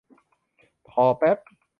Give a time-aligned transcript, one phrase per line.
[0.89, 1.37] คอแป๊บ